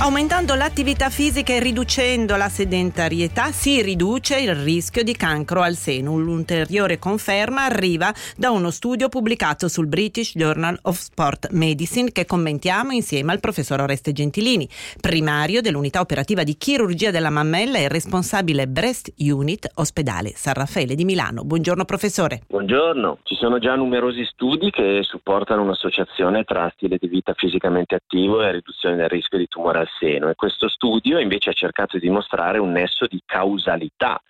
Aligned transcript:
Aumentando 0.00 0.54
l'attività 0.54 1.10
fisica 1.10 1.52
e 1.52 1.58
riducendo 1.58 2.36
la 2.36 2.48
sedentarietà 2.48 3.50
si 3.50 3.82
riduce 3.82 4.38
il 4.38 4.54
rischio 4.54 5.02
di 5.02 5.12
cancro 5.12 5.60
al 5.60 5.74
seno. 5.74 6.12
Un'ulteriore 6.12 7.00
conferma 7.00 7.64
arriva 7.64 8.14
da 8.36 8.52
uno 8.52 8.70
studio 8.70 9.08
pubblicato 9.08 9.66
sul 9.66 9.88
British 9.88 10.36
Journal 10.36 10.78
of 10.82 10.98
Sport 10.98 11.48
Medicine 11.50 12.12
che 12.12 12.26
commentiamo 12.26 12.92
insieme 12.92 13.32
al 13.32 13.40
professor 13.40 13.80
Oreste 13.80 14.12
Gentilini, 14.12 14.68
primario 15.00 15.60
dell'unità 15.60 15.98
operativa 15.98 16.44
di 16.44 16.56
chirurgia 16.56 17.10
della 17.10 17.30
mammella 17.30 17.78
e 17.78 17.88
responsabile 17.88 18.68
Breast 18.68 19.12
Unit 19.18 19.68
ospedale 19.74 20.30
San 20.36 20.54
Raffaele 20.54 20.94
di 20.94 21.04
Milano. 21.04 21.42
Buongiorno 21.42 21.84
professore. 21.84 22.42
Buongiorno. 22.46 23.18
Ci 23.24 23.34
sono 23.34 23.58
già 23.58 23.74
numerosi 23.74 24.24
studi 24.26 24.70
che 24.70 25.00
supportano 25.02 25.62
un'associazione 25.62 26.44
tra 26.44 26.70
stile 26.76 26.98
di 27.00 27.08
vita 27.08 27.34
fisicamente 27.36 27.96
attivo 27.96 28.42
e 28.42 28.52
riduzione 28.52 28.94
del 28.94 29.08
rischio 29.08 29.38
di 29.38 29.48
tumore 29.48 29.80
al 29.80 29.87
seno 29.98 30.28
e 30.28 30.34
questo 30.34 30.68
studio 30.68 31.18
invece 31.18 31.50
ha 31.50 31.54
cercato 31.54 31.98
di 31.98 32.06
dimostrare 32.06 32.58
un 32.58 32.72
nesso 32.72 33.06
di 33.06 33.20
causalità 33.24 34.20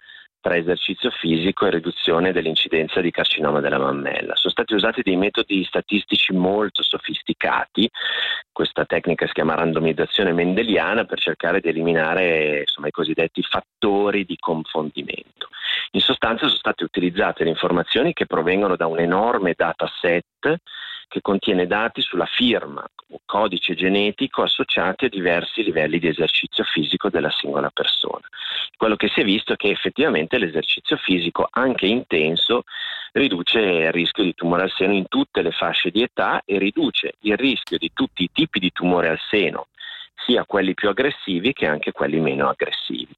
tra 0.41 0.57
esercizio 0.57 1.11
fisico 1.11 1.67
e 1.67 1.71
riduzione 1.71 2.33
dell'incidenza 2.33 3.01
di 3.01 3.11
carcinoma 3.11 3.61
della 3.61 3.79
mammella. 3.79 4.37
Sono 4.37 4.53
stati 4.53 4.75
usati 4.75 5.03
dei 5.03 5.17
metodi 5.17 5.65
statistici 5.65 6.33
molto 6.33 6.83
sofisticati, 6.83 7.91
questa 8.53 8.85
tecnica 8.85 9.27
si 9.27 9.33
chiama 9.33 9.55
randomizzazione 9.55 10.33
mendeliana, 10.33 11.05
per 11.05 11.19
cercare 11.21 11.61
di 11.61 11.69
eliminare 11.69 12.61
insomma, 12.61 12.89
i 12.89 12.93
cosiddetti 12.93 13.43
fattori 13.43 14.25
di 14.25 14.37
confondimento. 14.39 15.49
In 15.93 16.01
sostanza 16.01 16.47
sono 16.47 16.59
state 16.59 16.85
utilizzate 16.85 17.45
le 17.45 17.51
informazioni 17.51 18.13
che 18.13 18.27
provengono 18.27 18.77
da 18.77 18.87
un 18.87 19.01
enorme 19.01 19.55
dataset 19.57 20.61
che 21.09 21.21
contiene 21.23 21.67
dati 21.67 22.03
sulla 22.03 22.27
firma 22.27 22.87
o 23.11 23.21
codice 23.25 23.75
genetico 23.75 24.43
associati 24.43 25.07
a 25.07 25.09
diversi 25.09 25.63
livelli 25.63 25.99
di 25.99 26.09
esercizio 26.09 26.65
fisico 26.65 27.09
della 27.09 27.31
singola 27.31 27.71
persona. 27.71 28.27
Quello 28.77 28.97
che 28.97 29.09
si 29.09 29.21
è 29.21 29.25
visto 29.25 29.55
è 29.55 29.57
che 29.57 29.71
effettivamente 29.71 30.39
l'esercizio 30.39 30.97
fisico, 30.99 31.49
anche 31.51 31.87
intenso, 31.87 32.65
riduce 33.13 33.59
il 33.59 33.93
rischio 33.93 34.23
di 34.23 34.35
tumore 34.35 34.63
al 34.63 34.73
seno 34.77 34.93
in 34.93 35.09
tutte 35.09 35.43
le 35.43 35.51
fasce 35.51 35.91
di 35.91 36.03
età 36.03 36.43
e 36.45 36.59
riduce 36.59 37.15
il 37.21 37.37
rischio 37.37 37.79
di 37.79 37.91
tutti 37.93 38.23
i 38.23 38.31
tipi 38.33 38.61
di 38.61 38.71
tumore 38.71 39.09
al 39.09 39.21
seno 39.31 39.69
sia 40.27 40.45
quelli 40.45 40.75
più 40.75 40.89
aggressivi 40.89 41.53
che 41.53 41.67
anche 41.67 41.93
quelli 41.93 42.19
meno 42.19 42.49
aggressivi. 42.49 43.15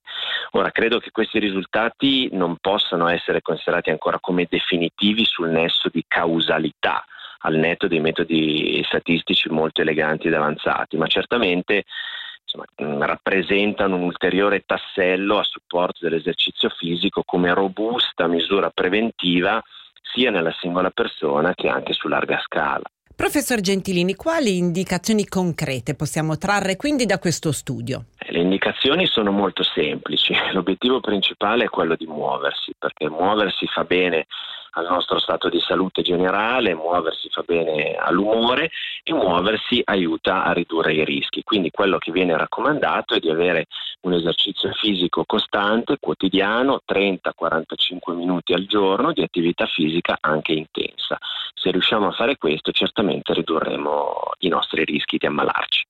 Ora, 0.52 0.70
credo 0.70 0.98
che 0.98 1.10
questi 1.10 1.38
risultati 1.38 2.28
non 2.32 2.56
possano 2.60 3.08
essere 3.08 3.40
considerati 3.40 3.90
ancora 3.90 4.18
come 4.20 4.46
definitivi 4.48 5.24
sul 5.24 5.48
nesso 5.48 5.88
di 5.88 6.04
causalità 6.06 7.04
al 7.42 7.56
netto 7.56 7.88
dei 7.88 8.00
metodi 8.00 8.82
statistici 8.84 9.48
molto 9.48 9.80
eleganti 9.80 10.26
ed 10.26 10.34
avanzati, 10.34 10.96
ma 10.96 11.06
certamente 11.06 11.84
insomma, 12.42 12.64
mm, 12.82 13.02
rappresentano 13.02 13.96
un 13.96 14.02
ulteriore 14.02 14.64
tassello 14.66 15.38
a 15.38 15.44
supporto 15.44 15.98
dell'esercizio 16.02 16.68
fisico 16.70 17.22
come 17.24 17.54
robusta 17.54 18.26
misura 18.26 18.70
preventiva 18.70 19.62
sia 20.12 20.30
nella 20.30 20.54
singola 20.60 20.90
persona 20.90 21.54
che 21.54 21.68
anche 21.68 21.92
su 21.92 22.08
larga 22.08 22.40
scala. 22.44 22.82
Professor 23.14 23.60
Gentilini, 23.60 24.14
quali 24.14 24.56
indicazioni 24.56 25.26
concrete 25.26 25.94
possiamo 25.94 26.38
trarre 26.38 26.76
quindi 26.76 27.04
da 27.04 27.18
questo 27.18 27.52
studio? 27.52 28.06
Le 28.16 28.40
indicazioni 28.40 29.04
sono 29.04 29.30
molto 29.30 29.62
semplici, 29.62 30.34
l'obiettivo 30.52 31.00
principale 31.00 31.64
è 31.64 31.68
quello 31.68 31.96
di 31.96 32.06
muoversi, 32.06 32.72
perché 32.78 33.10
muoversi 33.10 33.66
fa 33.66 33.84
bene 33.84 34.26
al 34.72 34.86
nostro 34.88 35.18
stato 35.18 35.48
di 35.48 35.60
salute 35.60 36.02
generale, 36.02 36.74
muoversi 36.74 37.28
fa 37.30 37.42
bene 37.42 37.94
all'umore 37.94 38.70
e 39.02 39.12
muoversi 39.12 39.80
aiuta 39.84 40.44
a 40.44 40.52
ridurre 40.52 40.92
i 40.94 41.04
rischi. 41.04 41.42
Quindi 41.42 41.70
quello 41.70 41.98
che 41.98 42.12
viene 42.12 42.36
raccomandato 42.36 43.14
è 43.14 43.18
di 43.18 43.30
avere 43.30 43.66
un 44.02 44.12
esercizio 44.12 44.72
fisico 44.72 45.24
costante, 45.24 45.98
quotidiano, 45.98 46.80
30-45 46.86 48.14
minuti 48.14 48.52
al 48.52 48.66
giorno 48.66 49.12
di 49.12 49.22
attività 49.22 49.66
fisica 49.66 50.18
anche 50.20 50.52
intensa. 50.52 51.18
Se 51.54 51.70
riusciamo 51.70 52.08
a 52.08 52.12
fare 52.12 52.36
questo 52.36 52.70
certamente 52.70 53.34
ridurremo 53.34 54.30
i 54.40 54.48
nostri 54.48 54.84
rischi 54.84 55.18
di 55.18 55.26
ammalarci. 55.26 55.89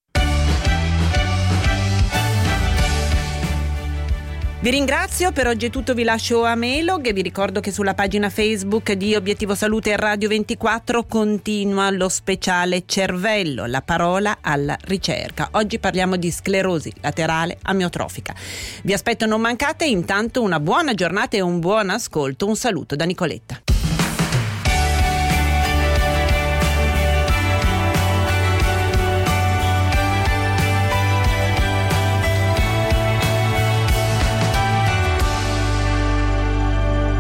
Vi 4.63 4.69
ringrazio, 4.69 5.33
per 5.33 5.47
oggi 5.47 5.67
è 5.67 5.71
tutto, 5.71 5.95
vi 5.95 6.03
lascio 6.03 6.45
a 6.45 6.55
Melog 6.55 7.07
e 7.07 7.15
vi 7.15 7.23
ricordo 7.23 7.61
che 7.61 7.73
sulla 7.73 7.95
pagina 7.95 8.29
Facebook 8.29 8.93
di 8.93 9.15
Obiettivo 9.15 9.55
Salute 9.55 9.97
Radio 9.97 10.29
24 10.29 11.05
continua 11.07 11.89
lo 11.89 12.11
speciale 12.11 12.83
cervello, 12.85 13.65
la 13.65 13.81
parola 13.81 14.37
alla 14.43 14.77
ricerca. 14.83 15.49
Oggi 15.53 15.79
parliamo 15.79 16.17
di 16.17 16.31
sclerosi 16.31 16.93
laterale 17.01 17.57
amiotrofica. 17.63 18.35
Vi 18.83 18.93
aspetto 18.93 19.25
non 19.25 19.41
mancate, 19.41 19.87
intanto 19.87 20.43
una 20.43 20.61
buona 20.61 20.93
giornata 20.93 21.39
e 21.39 21.41
un 21.41 21.59
buon 21.59 21.89
ascolto. 21.89 22.47
Un 22.47 22.55
saluto 22.55 22.97
da 22.97 23.07
Nicoletta. 23.07 23.80